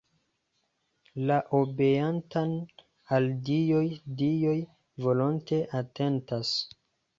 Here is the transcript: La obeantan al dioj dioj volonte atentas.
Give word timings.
La 1.31 1.35
obeantan 1.57 2.55
al 3.19 3.29
dioj 3.51 3.83
dioj 4.23 4.57
volonte 5.07 5.63
atentas. 5.85 6.59